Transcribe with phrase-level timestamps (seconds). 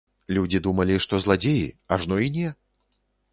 [0.35, 1.67] Людзі думалі, што зладзеі,
[1.99, 2.49] ажно і не!